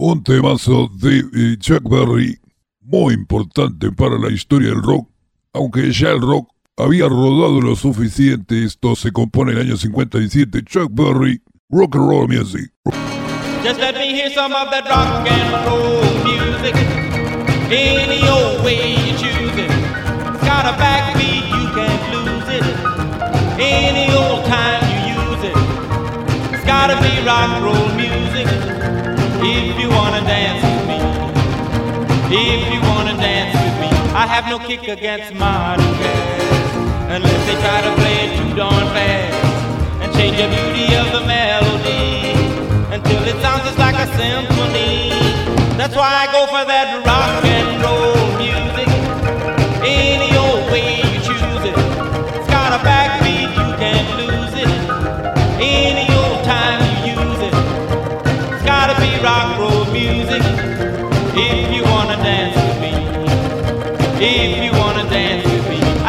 Un 0.00 0.22
temazo 0.22 0.88
de 1.00 1.58
Chuck 1.58 1.82
Berry 1.82 2.38
muy 2.82 3.14
importante 3.14 3.90
para 3.90 4.16
la 4.16 4.30
historia 4.30 4.68
del 4.68 4.80
rock, 4.80 5.08
aunque 5.52 5.90
ya 5.90 6.10
el 6.10 6.20
rock 6.20 6.48
había 6.76 7.08
rodado 7.08 7.60
lo 7.60 7.74
suficiente, 7.74 8.64
esto 8.64 8.94
se 8.94 9.10
compone 9.10 9.50
en 9.50 9.58
el 9.58 9.66
año 9.66 9.76
57, 9.76 10.62
Chuck 10.62 10.92
Berry, 10.92 11.42
Rock 11.68 11.96
and 11.96 12.08
Roll 12.08 12.28
Music. 12.28 12.70
Just 13.64 13.80
let 13.80 13.96
me 13.96 14.14
hear 14.14 14.30
some 14.30 14.54
of 14.54 14.70
that 14.70 14.84
rock 14.88 15.28
and 15.28 15.66
roll 15.66 16.04
music. 16.22 16.76
Any 17.68 18.22
old 18.28 18.64
way 18.64 18.94
you 18.94 19.18
choose 19.18 19.58
it. 19.58 19.68
It's 19.68 20.44
got 20.46 20.64
a 20.64 20.78
backbeat, 20.78 21.42
you 21.50 21.68
can't 21.74 22.14
lose 22.14 22.48
it. 22.54 22.62
Any 23.58 24.14
old 24.14 24.44
time 24.46 24.80
you 24.94 25.18
use 25.18 25.42
it. 25.42 26.54
It's 26.54 26.64
gotta 26.64 26.94
be 27.02 27.26
rock 27.26 27.50
and 27.50 27.64
roll 27.64 27.88
music. 27.96 29.07
If 29.40 29.78
you 29.78 29.88
wanna 29.90 30.20
dance 30.22 30.62
with 30.64 30.88
me. 30.88 30.98
If 32.30 32.74
you 32.74 32.80
wanna 32.90 33.16
dance 33.16 33.54
with 33.54 33.76
me. 33.80 33.88
I 34.12 34.26
have 34.26 34.48
no 34.50 34.58
kick 34.58 34.88
against 34.88 35.32
modern 35.34 35.94
jazz. 36.00 36.76
Unless 37.14 37.46
they 37.46 37.54
try 37.62 37.80
to 37.86 37.92
play 38.00 38.16
it 38.26 38.30
too 38.38 38.56
darn 38.56 38.86
fast. 38.94 40.02
And 40.02 40.12
change 40.14 40.36
the 40.36 40.48
beauty 40.48 40.92
of 40.96 41.06
the 41.12 41.22
melody 41.24 42.34
until 42.90 43.22
it 43.30 43.40
sounds 43.40 43.62
just 43.62 43.78
like 43.78 43.94
a 43.94 44.08
symphony. 44.18 45.10
That's 45.78 45.94
why 45.94 46.10
I 46.10 46.26
go 46.32 46.46
for 46.46 46.64
that 46.66 47.06
rock 47.06 47.44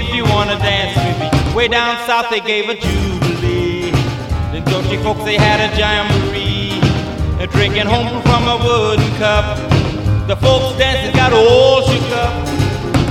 If 0.00 0.14
you 0.14 0.24
wanna 0.24 0.56
dance 0.56 0.96
with 0.96 1.18
me. 1.20 1.54
Way 1.54 1.68
down 1.68 1.94
south 2.06 2.30
they 2.30 2.40
gave 2.40 2.70
a 2.70 2.74
jubilee. 2.74 3.90
The 4.50 4.62
Dutchy 4.64 4.96
folks 4.96 5.24
they 5.24 5.36
had 5.36 5.60
a 5.60 5.68
jamboree. 5.76 6.80
They're 7.36 7.46
drinking 7.48 7.86
home 7.86 8.22
from 8.22 8.48
a 8.48 8.56
wooden 8.64 9.12
cup. 9.18 9.44
The 10.26 10.36
folks 10.36 10.78
dancing 10.78 11.14
got 11.14 11.34
all 11.34 11.82
shook 11.82 12.10
up 12.16 12.32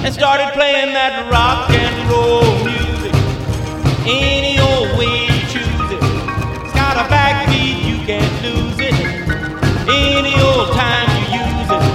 and 0.04 0.12
started 0.12 0.50
playing 0.54 0.94
that 0.94 1.30
rock 1.30 1.70
and 1.70 1.94
roll 2.10 2.42
music. 2.66 3.14
Any 4.10 4.58
old 4.58 4.90
way 4.98 5.30
you 5.30 5.42
choose 5.54 5.90
it. 5.94 6.02
It's 6.66 6.74
got 6.74 6.98
a 6.98 7.06
backbeat, 7.14 7.86
you 7.86 7.98
can't 8.10 8.34
lose 8.42 8.80
it. 8.82 8.98
Any 9.88 10.34
old 10.42 10.74
time 10.74 11.08
you 11.22 11.38
use 11.38 11.70
it. 11.70 11.86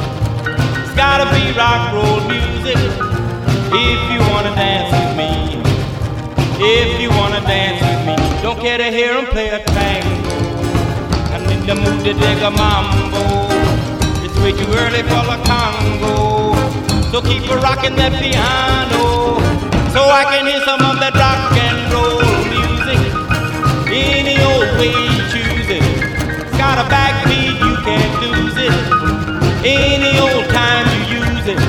It's 0.86 0.95
gotta 0.95 1.27
be 1.34 1.51
rock 1.58 1.92
roll 1.92 2.20
music. 2.31 2.79
If 3.77 4.01
you 4.12 4.23
dance 4.55 4.91
with 4.92 5.16
me. 5.16 5.30
If 6.58 7.01
you 7.01 7.11
wanna 7.11 7.40
dance 7.40 7.80
with 7.83 8.02
me. 8.06 8.17
Don't 8.42 8.61
care 8.61 8.79
to 8.79 8.84
hear 8.84 9.12
'em 9.18 9.27
play 9.27 9.48
a 9.48 9.61
tango. 9.74 10.34
I'm 11.34 11.45
in 11.51 11.61
the 11.67 11.74
mood 11.74 12.05
to 12.05 12.12
dig 12.14 12.42
a 12.42 12.51
mambo. 12.51 13.23
It's 14.24 14.36
way 14.42 14.52
too 14.52 14.70
early 14.83 15.02
for 15.11 15.23
the 15.30 15.39
Congo. 15.51 16.14
So 17.11 17.20
keep 17.20 17.45
a 17.51 17.56
rocking 17.58 17.96
that 17.96 18.12
piano. 18.23 19.02
So 19.95 20.01
I 20.20 20.24
can 20.30 20.46
hear 20.46 20.62
some 20.70 20.83
of 20.90 20.96
that 21.02 21.14
rock 21.14 21.56
and 21.67 21.79
roll 21.92 22.23
music. 22.55 23.00
Any 23.90 24.36
old 24.50 24.70
way 24.79 24.95
you 25.14 25.20
choose 25.33 25.68
it. 25.79 25.84
It's 26.42 26.56
got 26.58 26.77
a 26.79 26.86
backbeat, 26.95 27.55
you 27.67 27.74
can't 27.89 28.14
lose 28.24 28.56
it. 28.68 28.74
Any 29.64 30.12
old 30.27 30.46
time 30.61 30.86
you 30.95 31.18
use 31.23 31.46
it. 31.55 31.61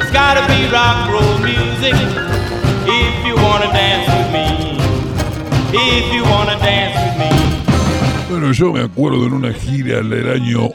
It's 0.00 0.12
gotta 0.12 0.42
be 0.52 0.60
rock 0.78 0.98
roll 1.12 1.29
music. 1.92 2.08
If 2.86 3.26
you 3.26 3.34
wanna 3.36 3.72
dance 3.72 4.06
with 4.08 4.30
me. 4.32 4.78
If 5.72 6.14
you 6.14 6.22
wanna 6.24 6.58
dance 6.58 6.96
with 6.96 7.16
me. 7.18 7.30
Bueno, 8.28 8.52
yo 8.52 8.72
me 8.72 8.80
acuerdo 8.80 9.26
en 9.26 9.32
una 9.32 9.52
gira 9.52 9.98
en 9.98 10.12
el 10.12 10.30
año, 10.30 10.70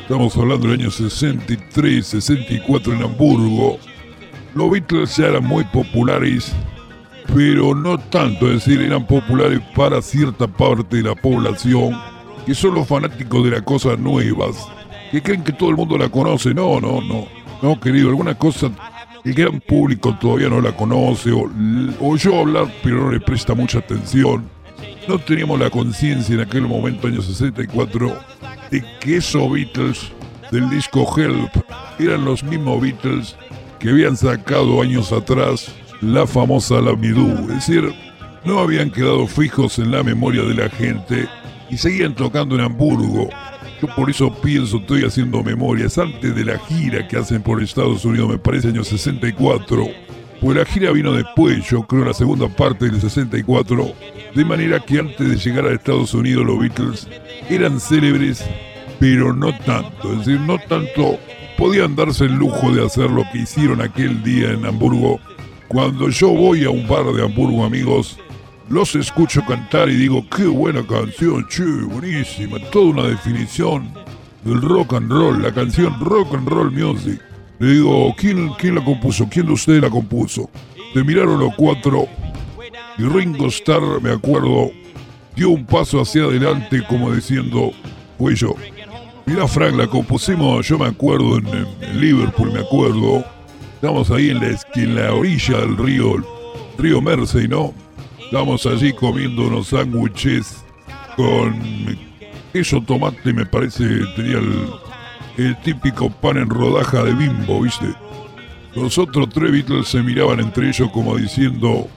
estamos 0.00 0.36
hablando 0.36 0.68
del 0.68 0.80
año 0.80 0.90
63, 0.90 2.06
64 2.06 2.92
en 2.92 3.02
Hamburgo. 3.02 3.78
Los 4.54 4.70
Beatles 4.70 5.16
ya 5.16 5.26
eran 5.26 5.44
muy 5.44 5.64
populares, 5.64 6.52
pero 7.34 7.74
no 7.74 7.98
tanto, 7.98 8.46
es 8.48 8.64
decir, 8.64 8.80
eran 8.80 9.06
populares 9.06 9.60
para 9.74 10.02
cierta 10.02 10.46
parte 10.46 10.96
de 10.96 11.02
la 11.04 11.14
población, 11.14 11.98
que 12.44 12.54
son 12.54 12.74
los 12.74 12.86
fanáticos 12.86 13.44
de 13.44 13.50
las 13.50 13.62
cosas 13.62 13.98
nuevas, 13.98 14.66
que 15.10 15.22
creen 15.22 15.44
que 15.44 15.52
todo 15.52 15.70
el 15.70 15.76
mundo 15.76 15.96
la 15.96 16.08
conoce. 16.08 16.52
No, 16.52 16.80
no, 16.80 17.00
no, 17.00 17.26
no, 17.62 17.80
querido, 17.80 18.08
alguna 18.08 18.34
cosa 18.34 18.70
el 19.24 19.34
gran 19.34 19.60
público 19.60 20.16
todavía 20.20 20.48
no 20.48 20.60
la 20.60 20.72
conoce, 20.72 21.32
o, 21.32 21.50
o 22.00 22.16
yo 22.16 22.40
hablar, 22.40 22.72
pero 22.82 23.04
no 23.04 23.10
le 23.10 23.20
presta 23.20 23.54
mucha 23.54 23.78
atención. 23.78 24.48
No 25.08 25.18
teníamos 25.18 25.58
la 25.58 25.70
conciencia 25.70 26.34
en 26.34 26.42
aquel 26.42 26.62
momento, 26.62 27.06
año 27.06 27.22
64, 27.22 28.16
de 28.70 28.84
que 29.00 29.16
esos 29.16 29.50
Beatles 29.50 30.12
del 30.50 30.68
disco 30.70 31.06
Help 31.16 31.50
eran 31.98 32.24
los 32.24 32.42
mismos 32.42 32.80
Beatles 32.80 33.36
que 33.78 33.90
habían 33.90 34.16
sacado 34.16 34.82
años 34.82 35.12
atrás 35.12 35.72
la 36.00 36.26
famosa 36.26 36.80
Lamidou. 36.80 37.50
Es 37.50 37.66
decir, 37.66 37.92
no 38.44 38.60
habían 38.60 38.90
quedado 38.90 39.26
fijos 39.26 39.78
en 39.78 39.90
la 39.90 40.02
memoria 40.02 40.42
de 40.42 40.54
la 40.54 40.68
gente 40.68 41.28
y 41.70 41.76
seguían 41.76 42.14
tocando 42.14 42.54
en 42.54 42.62
Hamburgo. 42.62 43.28
Yo 43.80 43.86
por 43.94 44.10
eso 44.10 44.32
pienso, 44.40 44.78
estoy 44.78 45.04
haciendo 45.04 45.42
memorias 45.44 45.98
antes 45.98 46.34
de 46.34 46.44
la 46.44 46.58
gira 46.58 47.06
que 47.06 47.16
hacen 47.16 47.42
por 47.42 47.62
Estados 47.62 48.04
Unidos, 48.04 48.28
me 48.28 48.38
parece 48.38 48.68
año 48.68 48.82
64. 48.82 49.86
Pues 50.40 50.56
la 50.56 50.64
gira 50.64 50.90
vino 50.90 51.12
después, 51.12 51.64
yo 51.68 51.82
creo 51.82 52.04
la 52.04 52.14
segunda 52.14 52.48
parte 52.48 52.86
del 52.86 53.00
64, 53.00 53.92
de 54.34 54.44
manera 54.44 54.80
que 54.80 54.98
antes 54.98 55.28
de 55.28 55.36
llegar 55.36 55.66
a 55.66 55.74
Estados 55.74 56.12
Unidos 56.14 56.44
los 56.44 56.58
Beatles 56.58 57.08
eran 57.48 57.78
célebres, 57.78 58.44
pero 58.98 59.32
no 59.32 59.56
tanto, 59.58 60.12
es 60.12 60.18
decir, 60.18 60.40
no 60.40 60.58
tanto 60.58 61.18
podían 61.56 61.94
darse 61.94 62.24
el 62.24 62.34
lujo 62.34 62.72
de 62.72 62.84
hacer 62.84 63.10
lo 63.10 63.22
que 63.32 63.38
hicieron 63.38 63.80
aquel 63.80 64.22
día 64.22 64.50
en 64.50 64.64
Hamburgo. 64.64 65.20
Cuando 65.68 66.08
yo 66.08 66.30
voy 66.30 66.64
a 66.64 66.70
un 66.70 66.86
bar 66.88 67.04
de 67.12 67.24
Hamburgo, 67.24 67.64
amigos, 67.64 68.18
los 68.70 68.94
escucho 68.94 69.44
cantar 69.46 69.88
y 69.88 69.96
digo, 69.96 70.24
qué 70.34 70.44
buena 70.44 70.86
canción, 70.86 71.46
che, 71.48 71.64
buenísima, 71.64 72.58
toda 72.70 72.86
una 72.86 73.02
definición 73.04 73.92
del 74.44 74.60
rock 74.60 74.94
and 74.94 75.10
roll, 75.10 75.42
la 75.42 75.52
canción 75.52 75.98
rock 76.00 76.34
and 76.34 76.48
roll 76.48 76.70
music. 76.70 77.20
Le 77.58 77.72
digo, 77.72 78.14
¿quién, 78.16 78.50
quién 78.58 78.76
la 78.76 78.84
compuso? 78.84 79.28
¿Quién 79.30 79.46
de 79.46 79.52
ustedes 79.52 79.82
la 79.82 79.90
compuso? 79.90 80.48
Te 80.94 81.02
miraron 81.02 81.40
los 81.40 81.54
cuatro 81.56 82.06
y 82.98 83.02
Ringo 83.02 83.46
Starr, 83.46 84.00
me 84.02 84.12
acuerdo, 84.12 84.70
dio 85.34 85.50
un 85.50 85.64
paso 85.64 86.00
hacia 86.00 86.24
adelante 86.24 86.82
como 86.88 87.12
diciendo, 87.12 87.72
fue 88.18 88.34
yo. 88.34 88.54
Mira 89.26 89.46
Frank, 89.46 89.76
la 89.76 89.86
compusimos, 89.86 90.66
yo 90.66 90.78
me 90.78 90.86
acuerdo, 90.86 91.38
en, 91.38 91.46
en 91.80 92.00
Liverpool, 92.00 92.52
me 92.52 92.60
acuerdo. 92.60 93.24
Estamos 93.74 94.10
ahí 94.10 94.30
en 94.30 94.40
la, 94.40 94.58
en 94.74 94.94
la 94.94 95.14
orilla 95.14 95.58
del 95.58 95.76
río, 95.76 96.16
río 96.78 97.00
Mersey, 97.00 97.46
¿no? 97.46 97.72
Estamos 98.30 98.66
allí 98.66 98.92
comiendo 98.92 99.46
unos 99.46 99.68
sándwiches 99.68 100.62
con 101.16 101.98
queso, 102.52 102.82
tomate, 102.82 103.32
me 103.32 103.46
parece, 103.46 103.84
tenía 104.16 104.36
el, 104.36 104.68
el 105.38 105.56
típico 105.62 106.10
pan 106.10 106.36
en 106.36 106.50
rodaja 106.50 107.04
de 107.04 107.14
bimbo, 107.14 107.62
¿viste? 107.62 107.86
Los 108.74 108.98
otros 108.98 109.30
tres 109.30 109.50
Beatles 109.50 109.88
se 109.88 110.02
miraban 110.02 110.40
entre 110.40 110.68
ellos 110.68 110.90
como 110.92 111.16
diciendo, 111.16 111.88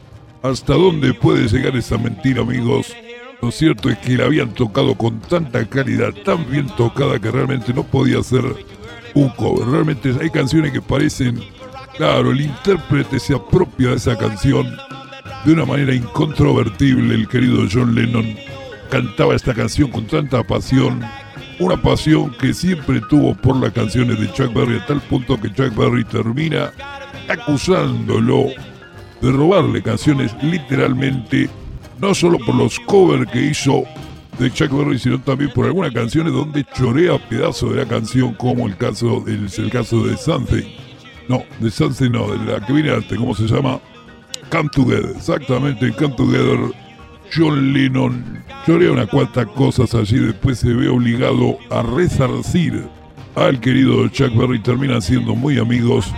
¿hasta 0.42 0.74
dónde 0.76 1.14
puede 1.14 1.50
llegar 1.50 1.76
esa 1.76 1.98
mentira, 1.98 2.44
amigos? 2.44 2.96
Lo 3.42 3.52
cierto 3.52 3.90
es 3.90 3.98
que 3.98 4.16
la 4.16 4.24
habían 4.24 4.54
tocado 4.54 4.96
con 4.96 5.20
tanta 5.20 5.66
calidad, 5.66 6.14
tan 6.24 6.50
bien 6.50 6.68
tocada 6.78 7.20
que 7.20 7.30
realmente 7.30 7.74
no 7.74 7.84
podía 7.84 8.24
ser 8.24 8.46
un 9.16 9.28
cover. 9.32 9.68
Realmente 9.68 10.16
hay 10.22 10.30
canciones 10.30 10.72
que 10.72 10.82
parecen, 10.82 11.44
claro, 11.98 12.32
el 12.32 12.40
intérprete 12.40 13.20
se 13.20 13.36
apropia 13.36 13.90
de 13.90 13.96
esa 13.96 14.18
canción 14.18 14.74
de 15.46 15.54
una 15.54 15.66
manera 15.66 15.94
incontrovertible. 15.94 17.16
El 17.16 17.28
querido 17.28 17.68
John 17.72 17.96
Lennon 17.96 18.36
cantaba 18.90 19.36
esta 19.36 19.54
canción 19.54 19.90
con 19.90 20.06
tanta 20.06 20.44
pasión. 20.44 21.02
una 21.60 21.80
pasión 21.80 22.32
que 22.40 22.54
siempre 22.54 23.02
tuvo 23.10 23.36
por 23.36 23.56
las 23.58 23.72
canciones 23.72 24.20
de 24.20 24.32
Chuck 24.34 24.54
Berry 24.54 24.78
a 24.78 24.86
tal 24.86 25.00
punto 25.02 25.40
que 25.40 25.54
Chuck 25.54 25.76
Berry 25.76 26.04
termina 26.06 26.72
acusándolo 27.28 28.48
de 29.22 29.32
robarle 29.32 29.82
canciones 29.84 30.36
literalmente, 30.42 31.50
no 32.00 32.16
solo 32.16 32.40
por 32.40 32.56
los 32.56 32.80
covers 32.80 33.30
que 33.32 33.44
hizo 33.44 33.84
de 34.40 34.52
Chuck 34.52 34.72
Berry, 34.72 34.98
sino 34.98 35.20
también 35.22 35.52
por 35.54 35.68
algunas 35.68 35.94
canciones 35.94 36.34
donde 36.34 36.66
chorea 36.76 37.20
pedazos 37.30 37.72
de 37.72 37.78
la 37.78 37.88
canción, 37.88 38.34
como 38.34 38.68
el 38.68 38.76
caso, 38.76 39.24
el, 39.28 39.70
caso 39.70 40.04
de 40.04 40.18
Something. 40.18 40.66
No, 41.30 41.44
de 41.60 41.70
Something 41.70 42.10
no, 42.10 42.28
de 42.28 42.52
la 42.52 42.66
que 42.66 42.74
viene 42.74 42.92
antes, 42.92 43.18
¿cómo 43.18 43.36
se 43.36 43.46
llama? 43.46 43.80
Come 44.52 44.70
Together, 44.70 45.14
exactamente, 45.16 45.92
Come 45.94 46.16
Together. 46.16 46.60
John 47.34 47.72
Lennon 47.72 48.44
chorea 48.66 48.92
unas 48.92 49.08
cuantas 49.08 49.48
cosas 49.48 49.96
allí, 49.96 50.20
después 50.20 50.60
se 50.60 50.74
ve 50.74 50.90
obligado 50.90 51.58
a 51.70 51.82
resarcir 51.82 52.84
al 53.36 53.62
querido 53.62 54.08
Chuck 54.10 54.36
Berry, 54.36 54.60
terminan 54.60 55.02
siendo 55.02 55.34
muy 55.36 55.58
amigos. 55.58 56.14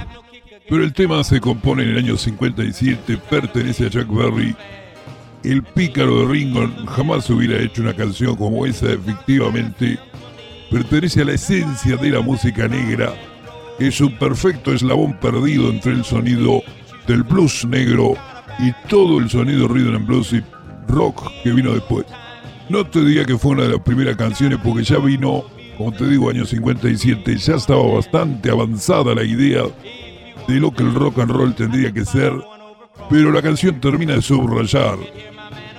Pero 0.68 0.84
el 0.84 0.94
tema 0.94 1.24
se 1.24 1.40
compone 1.40 1.84
en 1.84 1.90
el 1.90 1.98
año 2.00 2.18
57, 2.18 3.20
pertenece 3.30 3.86
a 3.86 3.90
Chuck 3.92 4.08
Berry. 4.08 4.56
El 5.44 5.62
pícaro 5.62 6.22
de 6.22 6.34
Ringo 6.34 6.68
jamás 6.88 7.30
hubiera 7.30 7.62
hecho 7.62 7.84
una 7.84 7.94
canción 7.94 8.36
como 8.36 8.66
esa, 8.66 8.92
efectivamente. 8.92 10.00
Pertenece 10.72 11.22
a 11.22 11.26
la 11.26 11.34
esencia 11.34 11.98
de 11.98 12.10
la 12.10 12.22
música 12.22 12.68
negra. 12.68 13.14
Es 13.78 14.02
un 14.02 14.18
perfecto 14.18 14.74
eslabón 14.74 15.20
perdido 15.20 15.70
entre 15.70 15.92
el 15.92 16.04
sonido 16.04 16.64
del 17.08 17.24
blues 17.24 17.66
negro 17.66 18.16
y 18.60 18.72
todo 18.88 19.20
el 19.20 19.30
sonido 19.30 19.68
rhythm 19.68 19.96
and 19.96 20.08
blues 20.08 20.34
y 20.34 20.44
rock 20.88 21.32
que 21.44 21.52
vino 21.52 21.74
después. 21.74 22.06
No 22.70 22.86
te 22.86 23.04
diría 23.04 23.26
que 23.26 23.38
fue 23.38 23.52
una 23.52 23.64
de 23.64 23.70
las 23.70 23.82
primeras 23.82 24.16
canciones 24.16 24.60
porque 24.64 24.84
ya 24.84 24.98
vino, 24.98 25.44
como 25.78 25.92
te 25.92 26.08
digo, 26.08 26.30
año 26.30 26.46
57, 26.46 27.38
ya 27.38 27.56
estaba 27.56 27.84
bastante 27.84 28.50
avanzada 28.50 29.16
la 29.16 29.24
idea 29.24 29.64
de 30.48 30.60
lo 30.60 30.72
que 30.72 30.84
el 30.84 30.94
rock 30.94 31.20
and 31.20 31.32
roll 31.32 31.54
tendría 31.54 31.92
que 31.92 32.06
ser, 32.06 32.34
pero 33.10 33.32
la 33.32 33.42
canción 33.42 33.80
termina 33.80 34.16
de 34.16 34.22
subrayar 34.22 34.98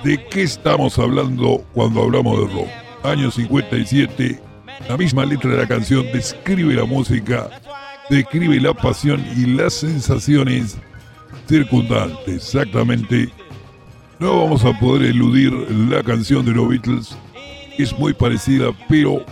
de 0.02 0.22
qué 0.28 0.42
estamos 0.42 0.98
hablando 0.98 1.64
cuando 1.72 2.02
hablamos 2.02 2.38
de 2.40 2.54
rock. 2.54 2.68
Año 3.02 3.30
57, 3.30 4.40
la 4.88 4.96
misma 4.96 5.24
letra 5.24 5.50
de 5.50 5.56
la 5.58 5.66
canción 5.66 6.04
describe 6.12 6.74
la 6.74 6.84
música, 6.84 7.48
describe 8.10 8.60
la 8.60 8.74
pasión 8.74 9.24
y 9.36 9.46
las 9.46 9.74
sensaciones 9.74 10.76
circundantes. 11.48 12.34
Exactamente. 12.34 13.28
No 14.18 14.42
vamos 14.42 14.64
a 14.64 14.78
poder 14.78 15.10
eludir 15.10 15.52
la 15.52 16.02
canción 16.02 16.44
de 16.44 16.52
los 16.52 16.68
Beatles. 16.68 17.16
Es 17.76 17.96
muy 17.98 18.12
parecida, 18.14 18.70
pero 18.88 19.24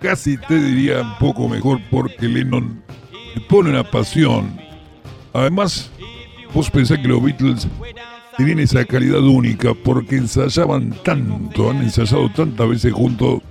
casi 0.00 0.38
te 0.38 0.58
diría 0.58 1.02
un 1.02 1.18
poco 1.18 1.48
mejor 1.48 1.80
porque 1.90 2.26
Lennon 2.26 2.82
le 3.34 3.40
pone 3.42 3.70
una 3.70 3.84
pasión. 3.84 4.58
Además, 5.32 5.90
vos 6.54 6.70
pensás 6.70 6.98
que 6.98 7.08
los 7.08 7.22
Beatles 7.22 7.68
tenían 8.38 8.60
esa 8.60 8.84
calidad 8.84 9.20
única 9.20 9.74
porque 9.74 10.16
ensayaban 10.16 10.94
tanto, 11.04 11.70
han 11.70 11.82
ensayado 11.82 12.30
tantas 12.30 12.68
veces 12.68 12.92
juntos 12.92 13.42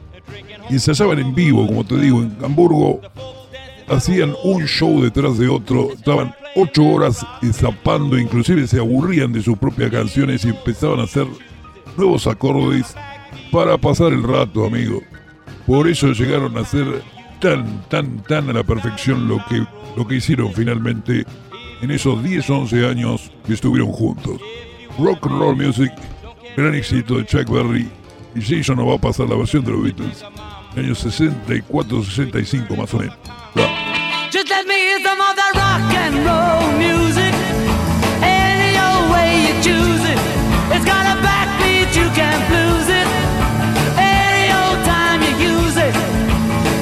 ensayaban 0.69 1.19
en 1.19 1.35
vivo, 1.35 1.67
como 1.67 1.83
te 1.83 1.97
digo, 1.97 2.21
en 2.21 2.35
Hamburgo 2.43 3.01
hacían 3.87 4.33
un 4.43 4.65
show 4.65 5.01
detrás 5.01 5.37
de 5.37 5.47
otro, 5.47 5.91
estaban 5.93 6.33
ocho 6.55 6.83
horas 6.85 7.25
zapando, 7.53 8.17
inclusive 8.17 8.67
se 8.67 8.79
aburrían 8.79 9.33
de 9.33 9.41
sus 9.41 9.57
propias 9.57 9.91
canciones 9.91 10.45
y 10.45 10.49
empezaban 10.49 10.99
a 10.99 11.03
hacer 11.03 11.27
nuevos 11.97 12.27
acordes 12.27 12.95
para 13.51 13.77
pasar 13.77 14.13
el 14.13 14.23
rato, 14.23 14.65
amigo. 14.65 15.01
Por 15.67 15.87
eso 15.87 16.11
llegaron 16.13 16.57
a 16.57 16.65
ser 16.65 16.85
tan, 17.39 17.81
tan, 17.89 18.23
tan 18.23 18.49
a 18.49 18.53
la 18.53 18.63
perfección 18.63 19.27
lo 19.27 19.43
que, 19.47 19.65
lo 19.95 20.07
que 20.07 20.15
hicieron 20.15 20.53
finalmente 20.53 21.25
en 21.81 21.91
esos 21.91 22.23
10, 22.23 22.49
11 22.49 22.87
años 22.87 23.31
que 23.45 23.53
estuvieron 23.53 23.91
juntos. 23.91 24.39
Rock 24.97 25.27
and 25.27 25.39
Roll 25.39 25.57
Music, 25.57 25.91
gran 26.55 26.73
éxito 26.75 27.17
de 27.17 27.25
Chuck 27.25 27.49
Berry, 27.49 27.89
y 28.33 28.41
Jason 28.41 28.77
nos 28.77 28.87
va 28.87 28.95
a 28.95 28.99
pasar 28.99 29.29
la 29.29 29.35
versión 29.35 29.63
de 29.65 29.71
los 29.71 29.83
Beatles, 29.83 30.23
años 30.75 30.99
64, 30.99 32.03
65 32.03 32.75
más 32.75 32.93
o 32.93 32.99
menos. 32.99 33.17
Roll 36.13 36.71
music. 36.77 37.33
Any 38.21 38.77
old 38.77 39.09
way 39.09 39.29
you 39.47 39.53
choose 39.63 40.03
it. 40.05 40.19
It's 40.73 40.85
got 40.85 41.03
a 41.13 41.15
backbeat, 41.25 41.89
you 41.97 42.07
can't 42.13 42.43
lose 42.53 42.89
it. 42.89 43.07
Any 43.97 44.45
old 44.53 44.79
time 44.85 45.19
you 45.25 45.33
use 45.53 45.77
it. 45.77 45.95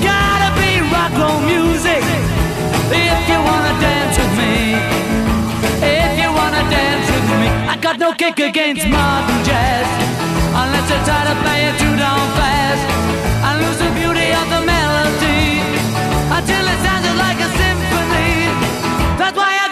Gotta 0.03 0.49
be 0.59 0.81
rock 0.91 1.13
roll 1.15 1.39
music. 1.41 2.03
If 2.91 3.21
you 3.31 3.39
wanna 3.49 3.73
dance 3.79 4.15
with 4.21 4.33
me. 4.41 4.55
If 5.79 6.11
you 6.21 6.29
wanna 6.39 6.63
dance 6.69 7.07
with 7.13 7.27
me. 7.39 7.47
I 7.73 7.77
got 7.79 7.99
no 7.99 8.11
kick 8.13 8.39
against 8.39 8.87
modern 8.87 9.39
jazz. 9.47 9.87
Unless 10.61 10.85
you 10.91 10.99
try 11.07 11.23
to 11.31 11.35
play 11.43 11.59
it 11.69 11.75
too 11.79 11.95
down 11.95 12.23
fast. 12.37 12.83
I 13.47 13.51
lose 13.61 13.79
the 13.79 13.91
beauty 13.99 14.29
of 14.41 14.45
the 14.53 14.61
melody 14.73 15.63
until 16.37 16.65
it 16.73 16.82
Canta 19.23 19.62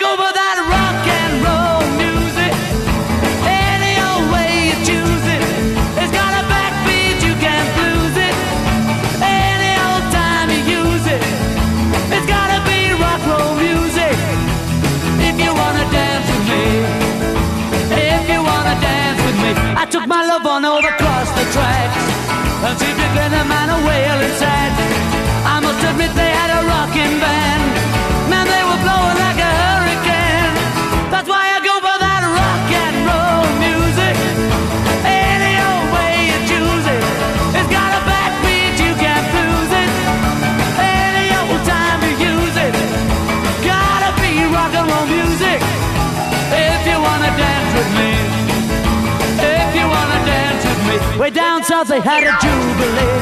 Way 51.21 51.29
down 51.29 51.63
south 51.63 51.87
they 51.87 52.01
had 52.01 52.25
a 52.25 52.33
jubilee. 52.41 53.21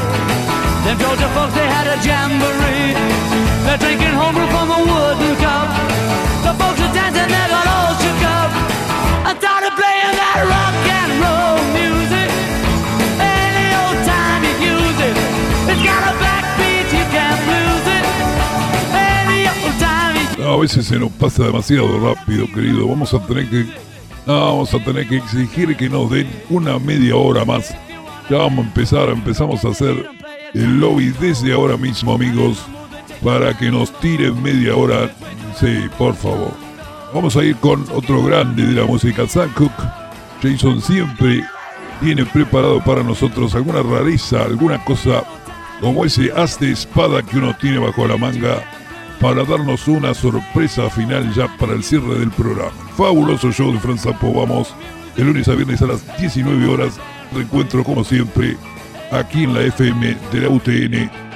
Them 0.87 0.95
Georgia 1.03 1.27
folks, 1.35 1.51
they 1.51 1.67
had 1.67 1.83
a 1.83 1.99
jamboree. 1.99 2.95
They're 3.67 3.75
drinking 3.75 4.15
homebrew 4.15 4.47
from 4.55 4.71
a 4.71 4.79
wooden 4.87 5.35
cup. 5.35 5.67
The 6.47 6.55
folks 6.55 6.79
are 6.79 6.93
dancing, 6.95 7.27
they 7.27 7.45
got 7.51 7.67
all 7.67 7.91
shook 7.99 8.23
up. 8.23 8.55
I 9.27 9.35
started 9.35 9.75
playing 9.75 10.15
that 10.15 10.39
rock 10.47 10.79
and 10.95 11.11
roll 11.19 11.59
music. 11.75 12.31
Any 13.19 13.67
old 13.83 13.99
time 14.07 14.47
you 14.47 14.79
use 14.79 14.99
it. 15.03 15.15
It's 15.67 15.83
got 15.83 15.99
a 16.07 16.15
backbeat, 16.23 16.87
you 16.95 17.03
can't 17.11 17.41
lose 17.51 17.87
it. 17.99 18.05
Any 18.95 19.43
old 19.59 19.75
time 19.75 20.15
you 20.39 20.47
a 20.47 20.55
veces 20.55 20.87
se 20.87 20.97
nos 20.97 21.11
pasa 21.11 21.43
demasiado 21.43 21.99
rápido, 21.99 22.47
querido. 22.47 22.87
Vamos 22.87 23.13
a 23.13 23.19
tener 23.19 23.49
que. 23.49 23.67
No, 24.25 24.39
vamos 24.39 24.73
a 24.73 24.79
tener 24.79 25.05
que 25.05 25.17
exigir 25.17 25.75
que 25.75 25.89
nos 25.89 26.09
den 26.09 26.29
una 26.49 26.79
media 26.79 27.17
hora 27.17 27.43
más. 27.43 27.75
Ya 28.29 28.37
vamos 28.37 28.65
a 28.65 28.67
empezar, 28.67 29.09
empezamos 29.09 29.65
a 29.65 29.69
hacer 29.69 30.07
el 30.53 30.79
lobby 30.79 31.09
desde 31.19 31.51
ahora 31.51 31.77
mismo, 31.77 32.13
amigos, 32.13 32.59
para 33.23 33.57
que 33.57 33.71
nos 33.71 33.91
tiren 33.99 34.41
media 34.41 34.75
hora. 34.75 35.11
Sí, 35.59 35.89
por 35.97 36.15
favor. 36.15 36.53
Vamos 37.13 37.35
a 37.35 37.43
ir 37.43 37.55
con 37.55 37.85
otro 37.91 38.23
grande 38.23 38.67
de 38.67 38.79
la 38.79 38.85
música, 38.85 39.27
Sam 39.27 39.51
Cooke. 39.55 39.83
Jason 40.43 40.79
siempre 40.79 41.43
tiene 42.01 42.23
preparado 42.25 42.83
para 42.83 43.01
nosotros 43.01 43.55
alguna 43.55 43.81
rareza, 43.81 44.43
alguna 44.43 44.83
cosa 44.85 45.23
como 45.81 46.05
ese 46.05 46.31
haz 46.35 46.59
de 46.59 46.71
espada 46.71 47.23
que 47.23 47.37
uno 47.37 47.55
tiene 47.59 47.79
bajo 47.79 48.07
la 48.07 48.17
manga 48.17 48.63
para 49.19 49.43
darnos 49.43 49.87
una 49.87 50.13
sorpresa 50.13 50.89
final 50.89 51.33
ya 51.33 51.47
para 51.57 51.73
el 51.73 51.83
cierre 51.83 52.19
del 52.19 52.31
programa. 52.31 52.71
Fabuloso 52.95 53.51
show 53.51 53.73
de 53.73 53.79
Franz 53.79 54.01
Zappo, 54.01 54.33
vamos, 54.33 54.73
de 55.15 55.23
lunes 55.23 55.47
a 55.47 55.55
viernes 55.55 55.81
a 55.81 55.87
las 55.87 56.17
19 56.19 56.67
horas, 56.67 56.99
reencuentro 57.33 57.83
como 57.83 58.03
siempre 58.03 58.57
aquí 59.11 59.43
en 59.43 59.53
la 59.53 59.61
FM 59.61 60.17
de 60.31 60.39
la 60.39 60.49
UTN. 60.49 61.28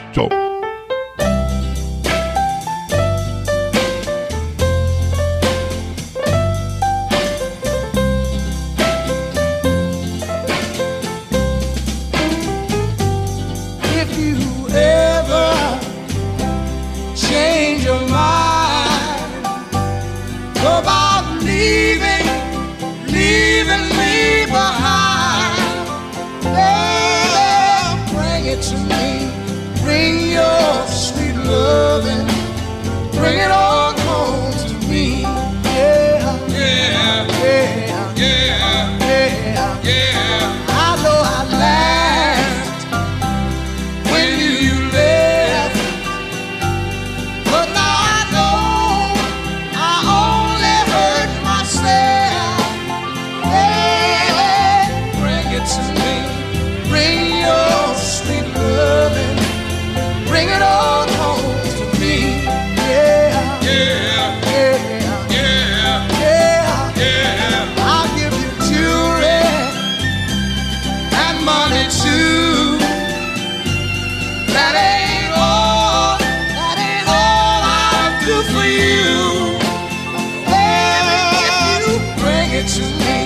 It 82.56 82.68
to 82.68 82.82
me, 82.82 83.23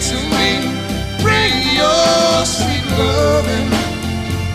to 0.00 0.16
me. 0.34 0.50
Bring 1.22 1.54
your 1.74 2.44
sweet 2.44 2.84
loving, 2.98 3.68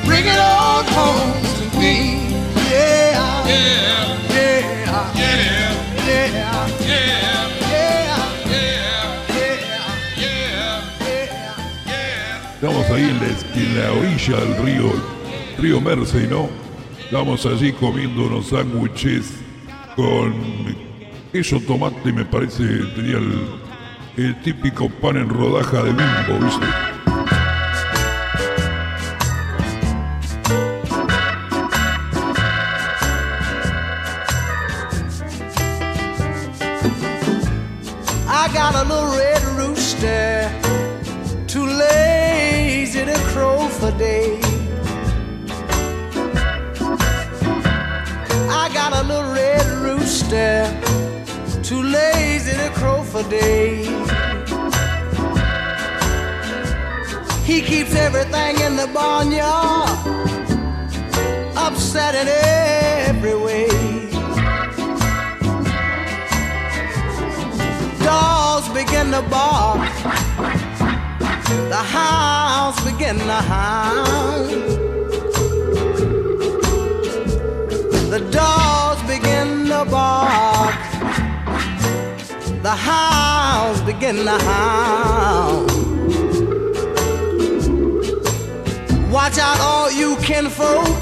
bring 0.05 0.25
it 0.25 0.39
on 0.39 0.86
home 0.86 1.33
to 1.57 1.79
me. 1.79 1.95
Yeah, 2.69 3.48
yeah, 3.48 4.17
yeah, 4.29 5.12
yeah, 5.15 5.15
yeah, 5.15 5.67
yeah. 6.07 6.51
Estamos 12.62 12.86
ahí 12.91 13.10
en 13.10 13.19
la, 13.19 13.25
en 13.55 13.79
la 13.79 13.91
orilla 13.91 14.38
del 14.39 14.55
río, 14.63 14.93
río 15.57 15.81
Mersey, 15.81 16.27
¿no? 16.27 16.48
Estamos 17.00 17.43
allí 17.48 17.71
comiendo 17.71 18.27
unos 18.27 18.50
sándwiches 18.50 19.33
con 19.95 20.36
queso 21.31 21.60
tomate, 21.62 22.13
me 22.13 22.24
parece, 22.24 22.63
tenía 22.95 23.17
el, 23.17 23.71
el 24.18 24.36
típico 24.41 24.89
pan 24.89 25.18
en 25.18 25.30
rodaja 25.30 25.84
de 25.84 25.91
bimbo, 25.91 26.46
¿viste? 26.46 26.65
I 38.27 38.48
got 38.53 38.75
a 38.75 38.84
little 38.84 39.15
red 39.18 39.44
rooster, 39.58 40.51
too 41.48 41.65
lazy 41.65 43.06
to 43.06 43.18
crow 43.32 43.68
for 43.68 43.91
days. 43.98 44.44
I 48.50 48.70
got 48.74 48.94
a 48.94 49.03
little 49.03 49.34
red 49.34 49.65
rooster, 49.84 50.68
too 51.72 51.84
lazy 51.84 52.51
to 52.51 52.70
crow 52.72 53.01
for 53.01 53.24
days. 53.30 53.88
He 57.46 57.62
keeps 57.62 57.96
everything 57.96 58.60
in 58.60 58.75
the 58.75 58.90
barnyard 58.94 59.90
upset 61.56 62.13
in 62.22 62.28
every 63.08 63.38
way. 63.46 63.70
dogs 68.04 68.68
begin 68.80 69.08
to 69.18 69.22
bark. 69.36 69.80
The 71.74 71.84
hounds 71.96 72.84
begin 72.84 73.18
to 73.18 73.40
hound. 73.54 74.50
The 78.13 78.22
dogs 78.30 79.01
begin 79.13 79.68
to 79.68 79.86
bark. 79.90 80.90
The 82.72 82.78
hounds 82.78 83.82
begin 83.82 84.16
to 84.24 84.32
hound. 84.32 85.70
Watch 89.12 89.38
out, 89.38 89.60
all 89.60 89.92
you 89.92 90.16
kinfolk. 90.22 91.01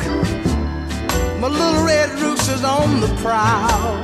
My 1.40 1.48
little 1.48 1.86
red 1.86 2.10
rooster's 2.20 2.64
on 2.64 3.02
the 3.02 3.08
prowl. 3.22 4.04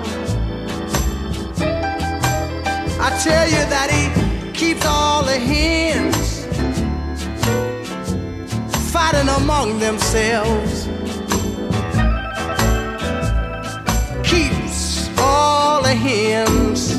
I 3.01 3.09
tell 3.23 3.47
you 3.47 3.63
that 3.73 3.89
he 3.89 4.51
keeps 4.53 4.85
all 4.85 5.23
the 5.23 5.39
hens 5.39 6.45
fighting 8.93 9.27
among 9.41 9.79
themselves. 9.79 10.85
Keeps 14.23 15.09
all 15.17 15.81
the 15.81 15.95
hens 15.95 16.94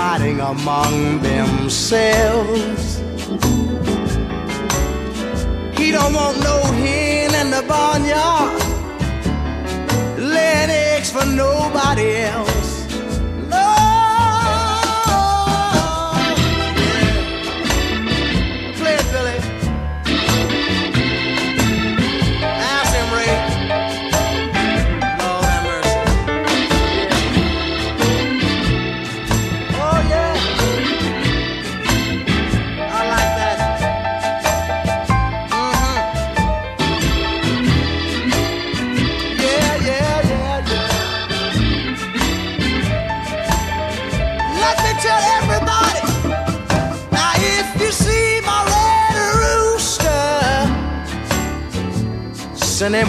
fighting 0.00 0.40
among 0.40 1.20
themselves. 1.20 2.84
He 5.78 5.86
don't 5.96 6.14
want 6.20 6.36
no 6.48 6.56
hen 6.80 7.30
in 7.42 7.48
the 7.56 7.62
barnyard 7.72 8.62
laying 10.34 10.72
eggs 10.88 11.10
for 11.16 11.26
nobody 11.26 12.08
else. 12.32 12.59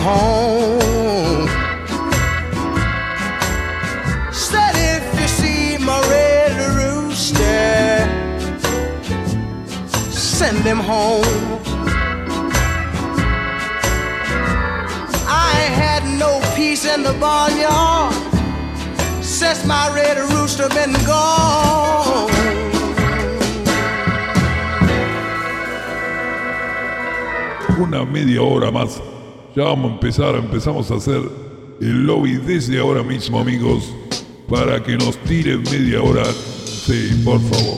home. 0.02 1.48
Said 4.32 4.74
if 4.76 5.04
you 5.20 5.28
see 5.28 5.78
my 5.78 6.00
red 6.10 6.54
rooster, 6.78 8.08
send 10.12 10.60
him 10.66 10.80
home. 10.80 11.60
I 15.28 15.56
had 15.82 16.04
no 16.18 16.42
peace 16.56 16.86
in 16.86 17.04
the 17.04 17.14
barnyard 17.20 18.14
since 19.24 19.66
my 19.66 19.86
red 19.94 20.18
rooster 20.32 20.68
been 20.70 20.94
gone. 21.06 22.30
Una 27.80 28.06
media 28.06 28.42
hora 28.42 28.72
más 28.72 29.02
Ya 29.54 29.66
vamos 29.66 29.92
a 29.92 29.94
empezar, 29.96 30.36
empezamos 30.36 30.90
a 30.92 30.96
hacer 30.96 31.22
el 31.82 32.06
lobby 32.06 32.38
desde 32.38 32.80
ahora 32.80 33.04
mismo, 33.04 33.38
amigos, 33.38 33.84
para 34.48 34.82
que 34.82 34.96
nos 34.96 35.18
tiren 35.18 35.62
media 35.64 36.02
hora. 36.02 36.24
Sí, 36.66 37.22
por 37.26 37.42
favor. 37.42 37.78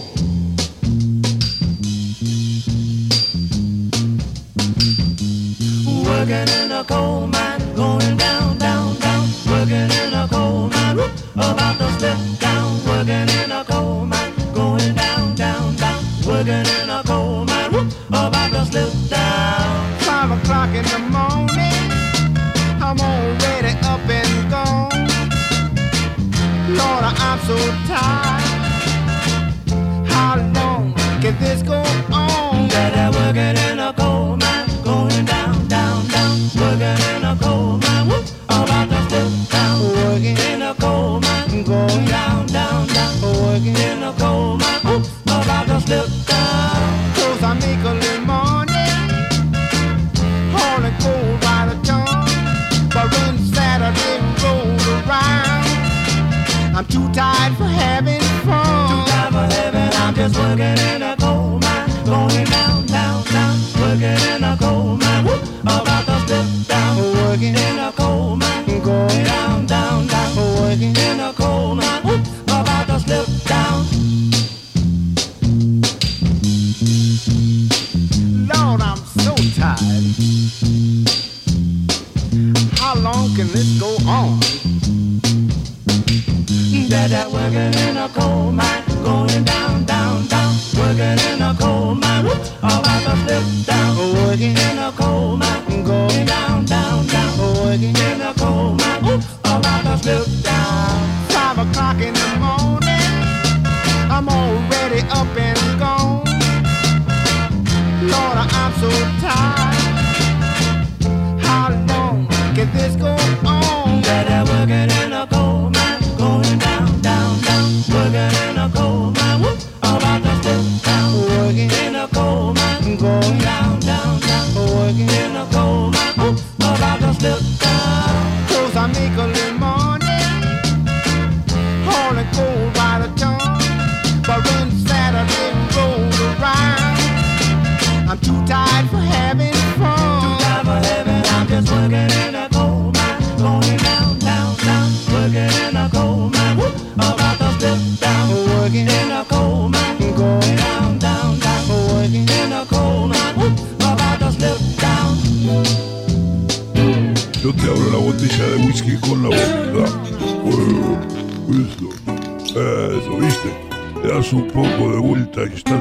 Working 6.05 6.47
in 6.63 6.71
a 6.71 6.83
coal 6.87 7.27
mine, 7.27 7.75
going 7.75 8.17
down, 8.17 8.55
down, 8.59 8.95
down. 8.99 9.27
Working 9.49 9.89
in 9.89 10.13
a 10.13 10.27
coal 10.29 10.69
mine, 10.69 10.99
about 11.35 11.79
to 11.79 11.91
step 11.97 12.17
down. 12.39 12.85
Working 12.85 13.29
in 13.43 13.51
a 13.51 13.65
coal 13.65 14.05
mine, 14.05 14.31
going 14.53 14.93
down, 14.93 15.33
down, 15.33 15.75
down. 15.77 16.03
Working 16.23 16.53
in 16.53 16.89
a 16.91 17.01
coal 17.03 17.45
mine, 17.45 17.91
about 18.09 18.51
to 18.51 18.65
slip 18.67 19.09
down. 19.09 19.82
five 20.23 20.39
o'clock 20.39 20.73
in 20.73 20.85
the 20.85 20.99
morning. 21.11 21.72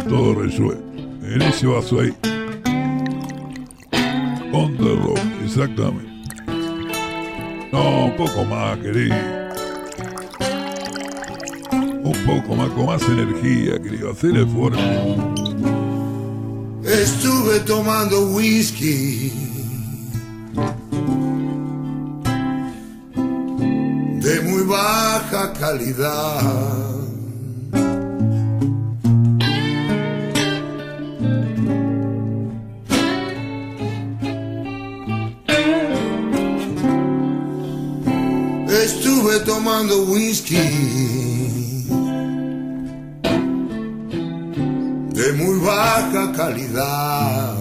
todo 0.00 0.34
resuelto 0.34 0.82
en 1.22 1.42
ese 1.42 1.66
vaso 1.66 2.00
ahí. 2.00 2.14
On 4.52 4.76
the 4.76 4.94
rock, 4.96 5.18
exactamente. 5.44 6.10
No, 7.72 8.06
un 8.06 8.16
poco 8.16 8.44
más, 8.44 8.76
querido. 8.78 9.16
Un 12.04 12.16
poco 12.26 12.54
más, 12.54 12.68
con 12.70 12.86
más 12.86 13.02
energía, 13.02 13.80
querido. 13.82 14.10
Hacer 14.12 14.36
esfuerzo. 14.36 14.80
Estuve 16.84 17.60
tomando 17.60 18.28
whisky. 18.32 19.32
De 24.20 24.40
muy 24.42 24.62
baja 24.64 25.52
calidad. 25.54 27.01
whisky 40.00 40.56
de 45.12 45.32
muy 45.34 45.58
baja 45.60 46.32
calidad. 46.32 47.56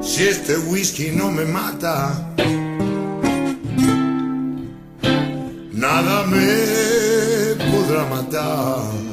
Si 0.00 0.22
este 0.22 0.58
whisky 0.70 1.10
no 1.10 1.30
me 1.30 1.44
mata, 1.44 2.32
nada 5.72 6.24
me 6.26 7.54
podrá 7.70 8.04
matar. 8.06 9.03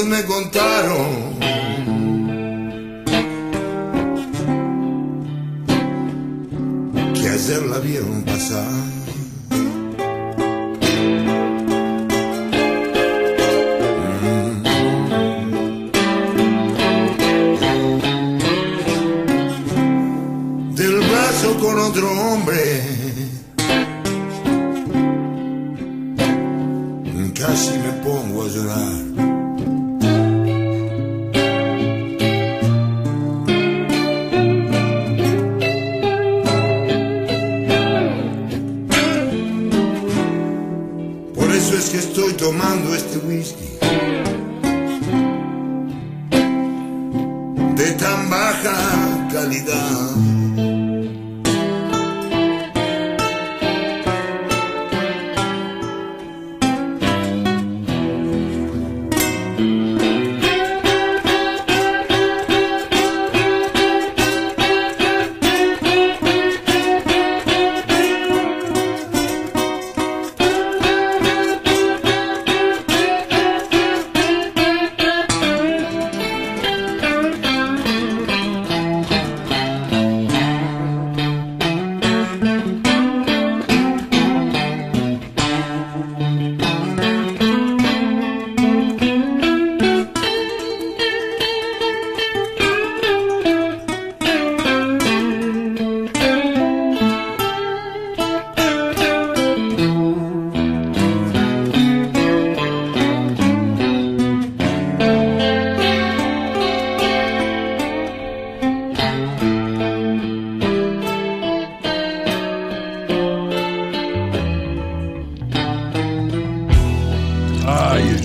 me 0.00 0.24
contaron. 0.24 1.38
Que 7.14 7.28
ayer 7.28 7.62
la 7.66 7.78
vieron 7.78 8.22
pasar. 8.22 8.70
Mm. 9.50 9.82
Del 20.74 21.00
brazo 21.00 21.58
con 21.60 21.78
otro 21.78 22.10
hombre. 22.10 23.01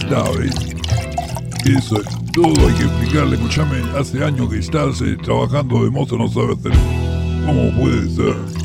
¿Ves? 0.09 0.55
Eso 1.65 2.01
es 2.01 2.31
todo, 2.31 2.67
hay 2.67 2.73
que 2.75 2.83
explicarle. 2.83 3.35
Escuchame, 3.35 3.81
hace 3.97 4.23
años 4.23 4.49
que 4.49 4.59
estás 4.59 5.01
eh, 5.01 5.17
trabajando 5.21 5.83
de 5.83 5.89
mozo, 5.89 6.17
no 6.17 6.29
sabes 6.29 6.59
hacer. 6.59 6.71
¿Cómo 7.45 7.71
puede 7.77 8.09
ser? 8.09 8.56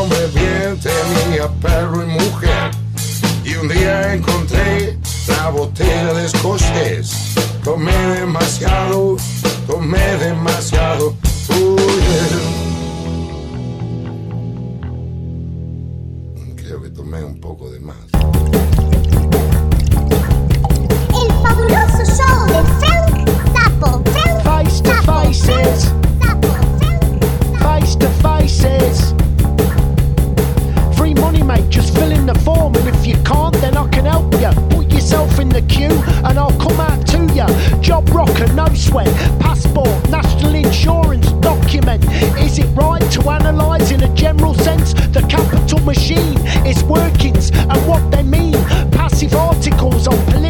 Hombre 0.00 0.26
bien, 0.34 0.80
tenía 0.80 1.48
perro 1.60 2.02
y 2.02 2.06
mujer. 2.06 2.70
Y 3.44 3.54
un 3.56 3.68
día 3.68 4.14
encontré 4.14 4.98
la 5.28 5.50
botella 5.50 6.14
de 6.14 6.26
escocés. 6.26 7.34
Tomé 7.62 7.92
demasiado, 7.92 9.16
tomé 9.66 10.16
demasiado. 10.16 11.14
Yeah. 11.48 12.38
Creo 16.56 16.82
que 16.82 16.90
tomé 16.90 17.22
un 17.24 17.38
poco 17.40 17.70
de 17.70 17.80
más. 17.80 17.96
El 21.12 21.32
fabuloso 21.42 22.04
show 22.06 22.46
de 22.46 22.62
Frank 22.78 23.28
Zappo. 23.52 24.19
The 32.32 32.38
form, 32.40 32.74
and 32.76 32.88
if 32.88 33.06
you 33.06 33.16
can't, 33.24 33.54
then 33.56 33.76
I 33.76 33.88
can 33.88 34.04
help 34.04 34.32
you. 34.34 34.50
Put 34.70 34.92
yourself 34.92 35.38
in 35.40 35.48
the 35.48 35.62
queue, 35.62 35.96
and 36.24 36.38
I'll 36.38 36.58
come 36.58 36.78
out 36.80 37.04
to 37.08 37.20
you. 37.34 37.48
Job 37.80 38.08
rocker, 38.10 38.46
no 38.54 38.66
sweat. 38.74 39.08
Passport, 39.40 40.08
national 40.10 40.54
insurance 40.54 41.32
document. 41.40 42.04
Is 42.38 42.58
it 42.58 42.68
right 42.76 43.02
to 43.12 43.20
analyse 43.28 43.90
in 43.90 44.02
a 44.02 44.14
general 44.14 44.54
sense 44.54 44.92
the 44.92 45.22
capital 45.28 45.80
machine, 45.80 46.38
its 46.64 46.82
workings, 46.84 47.50
and 47.50 47.78
what 47.88 48.02
they 48.12 48.22
mean? 48.22 48.58
Passive 48.92 49.34
articles 49.34 50.06
on 50.06 50.18
political 50.26 50.49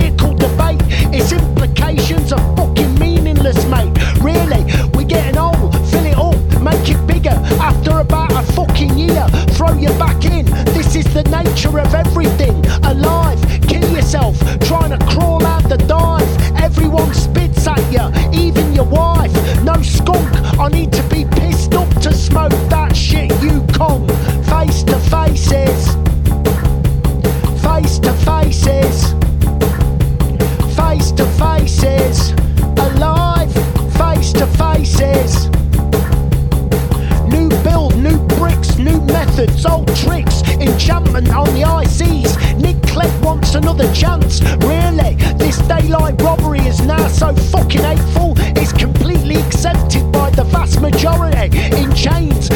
Another 43.54 43.92
chance. 43.92 44.40
Really? 44.64 45.16
This 45.36 45.58
daylight 45.66 46.20
robbery 46.22 46.60
is 46.60 46.80
now 46.82 47.08
so 47.08 47.34
fucking 47.34 47.82
hateful, 47.82 48.34
it's 48.56 48.72
completely 48.72 49.36
accepted 49.36 50.10
by 50.12 50.30
the 50.30 50.44
vast 50.44 50.80
majority. 50.80 51.58
In 51.76 51.92
chains, 51.94 52.48